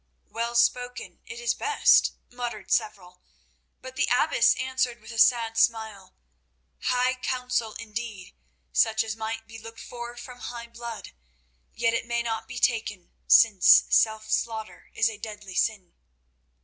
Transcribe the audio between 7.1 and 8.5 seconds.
counsel indeed,